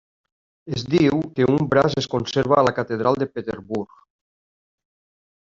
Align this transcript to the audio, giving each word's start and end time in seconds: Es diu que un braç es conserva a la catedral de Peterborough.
Es 0.77 0.85
diu 0.93 1.19
que 1.35 1.47
un 1.57 1.67
braç 1.75 1.97
es 2.03 2.09
conserva 2.15 2.59
a 2.61 2.65
la 2.69 2.73
catedral 2.81 3.23
de 3.25 3.29
Peterborough. 3.37 4.03